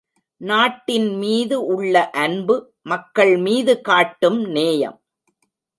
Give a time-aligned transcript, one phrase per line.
[0.41, 2.55] நாட்டின்மீது உள்ள அன்பு
[2.89, 4.97] மக்கள்மீது காட்டும் நேயம்.